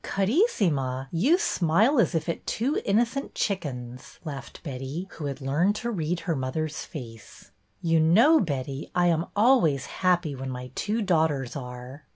[0.03, 5.91] "Carissima, you smile as if at two innocent chickens," laughed Betty, who had learned to
[5.91, 7.51] read her mother's face."
[7.83, 12.05] You know, Betty, I am always happy when my two daughters are."